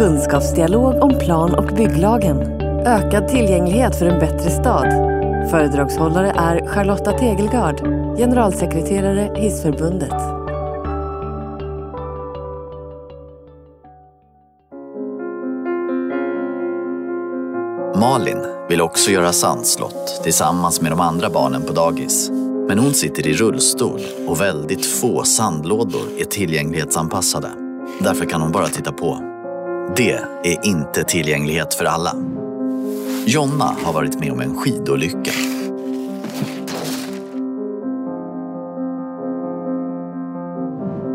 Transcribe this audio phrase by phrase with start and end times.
[0.00, 2.36] Kunskapsdialog om plan och bygglagen.
[2.86, 4.86] Ökad tillgänglighet för en bättre stad.
[5.50, 7.80] Föredragshållare är Charlotta Tegelgard,
[8.18, 10.12] generalsekreterare Hissförbundet.
[18.00, 18.38] Malin
[18.68, 22.30] vill också göra sandslott tillsammans med de andra barnen på dagis.
[22.68, 27.48] Men hon sitter i rullstol och väldigt få sandlådor är tillgänglighetsanpassade.
[27.98, 29.30] Därför kan hon bara titta på.
[29.96, 32.16] Det är inte tillgänglighet för alla.
[33.26, 35.30] Jonna har varit med om en skidolycka.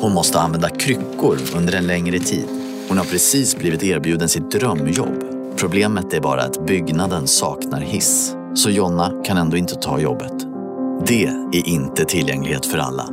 [0.00, 2.46] Hon måste använda kryckor under en längre tid.
[2.88, 5.24] Hon har precis blivit erbjuden sitt drömjobb.
[5.56, 8.36] Problemet är bara att byggnaden saknar hiss.
[8.54, 10.46] Så Jonna kan ändå inte ta jobbet.
[11.06, 13.08] Det är inte tillgänglighet för alla.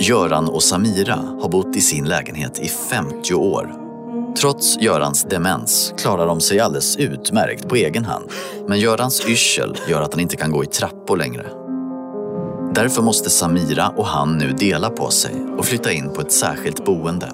[0.00, 3.87] Göran och Samira har bott i sin lägenhet i 50 år.
[4.36, 8.30] Trots Görans demens klarar de sig alldeles utmärkt på egen hand.
[8.68, 11.46] Men Görans yrsel gör att han inte kan gå i trappor längre.
[12.74, 16.84] Därför måste Samira och han nu dela på sig och flytta in på ett särskilt
[16.84, 17.32] boende.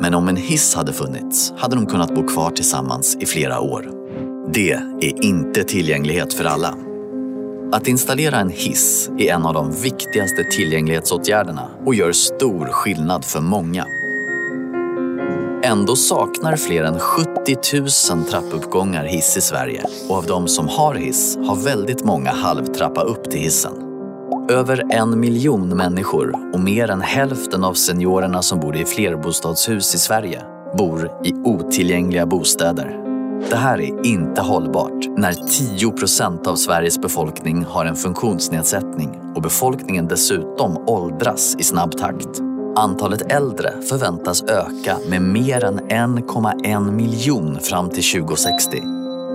[0.00, 3.90] Men om en hiss hade funnits hade de kunnat bo kvar tillsammans i flera år.
[4.52, 6.74] Det är inte tillgänglighet för alla.
[7.72, 13.40] Att installera en hiss är en av de viktigaste tillgänglighetsåtgärderna och gör stor skillnad för
[13.40, 13.86] många.
[15.66, 17.56] Ändå saknar fler än 70
[18.14, 23.02] 000 trappuppgångar hiss i Sverige och av de som har hiss har väldigt många halvtrappa
[23.02, 23.72] upp till hissen.
[24.50, 29.98] Över en miljon människor och mer än hälften av seniorerna som bor i flerbostadshus i
[29.98, 30.42] Sverige
[30.78, 33.00] bor i otillgängliga bostäder.
[33.50, 39.42] Det här är inte hållbart när 10 procent av Sveriges befolkning har en funktionsnedsättning och
[39.42, 42.45] befolkningen dessutom åldras i snabb takt.
[42.78, 48.82] Antalet äldre förväntas öka med mer än 1,1 miljon fram till 2060.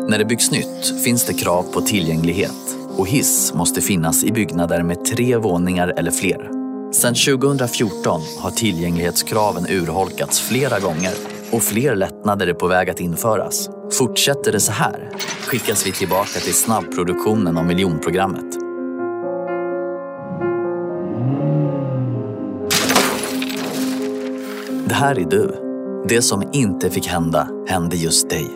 [0.07, 4.83] När det byggs nytt finns det krav på tillgänglighet och hiss måste finnas i byggnader
[4.83, 6.49] med tre våningar eller fler.
[6.93, 11.13] Sedan 2014 har tillgänglighetskraven urholkats flera gånger
[11.51, 13.69] och fler lättnader är på väg att införas.
[13.91, 15.09] Fortsätter det så här
[15.47, 18.60] skickas vi tillbaka till snabbproduktionen av miljonprogrammet.
[24.91, 25.55] Det här är du.
[26.07, 28.47] Det som inte fick hända hände just dig.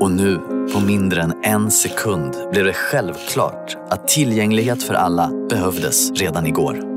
[0.00, 0.38] Och nu,
[0.74, 6.91] på mindre än en sekund, blev det självklart att tillgänglighet för alla behövdes redan igår.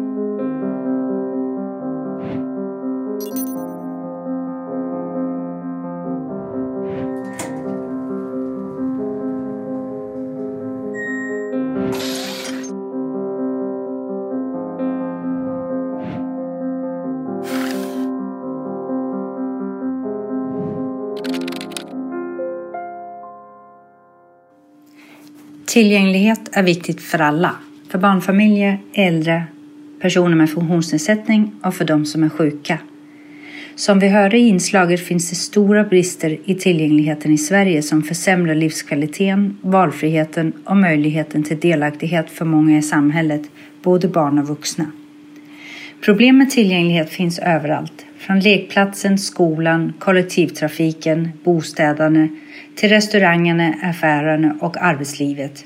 [25.76, 27.56] Tillgänglighet är viktigt för alla.
[27.90, 29.44] För barnfamiljer, äldre,
[30.02, 32.80] personer med funktionsnedsättning och för de som är sjuka.
[33.76, 38.56] Som vi hörde i inslaget finns det stora brister i tillgängligheten i Sverige som försämrar
[38.56, 43.42] livskvaliteten, valfriheten och möjligheten till delaktighet för många i samhället,
[43.84, 44.92] både barn och vuxna.
[46.02, 52.28] Problem med tillgänglighet finns överallt, från lekplatsen, skolan, kollektivtrafiken, bostäderna
[52.76, 55.66] till restaurangerna, affärerna och arbetslivet.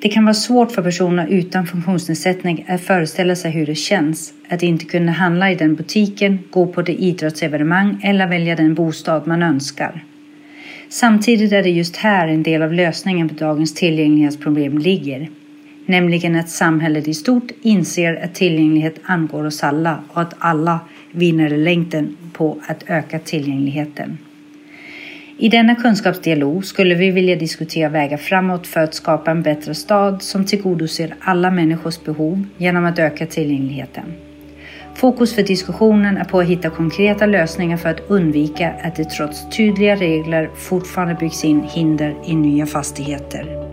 [0.00, 4.62] Det kan vara svårt för personer utan funktionsnedsättning att föreställa sig hur det känns att
[4.62, 9.42] inte kunna handla i den butiken, gå på det idrottsevenemang eller välja den bostad man
[9.42, 10.04] önskar.
[10.88, 15.30] Samtidigt är det just här en del av lösningen på dagens tillgänglighetsproblem ligger.
[15.86, 20.80] Nämligen att samhället i stort inser att tillgänglighet angår oss alla och att alla
[21.14, 24.18] vinner längten på att öka tillgängligheten.
[25.38, 30.22] I denna kunskapsdialog skulle vi vilja diskutera vägar framåt för att skapa en bättre stad
[30.22, 34.04] som tillgodoser alla människors behov genom att öka tillgängligheten.
[34.94, 39.50] Fokus för diskussionen är på att hitta konkreta lösningar för att undvika att det trots
[39.56, 43.63] tydliga regler fortfarande byggs in hinder i nya fastigheter.